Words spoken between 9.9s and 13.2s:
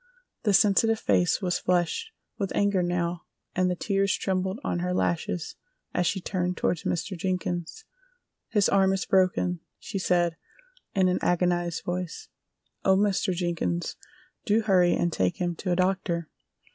said, in an agonized voice. "Oh,